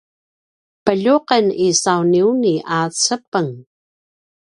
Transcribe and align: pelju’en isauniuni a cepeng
pelju’en 0.83 1.47
isauniuni 1.67 2.53
a 2.77 2.77
cepeng 3.01 3.53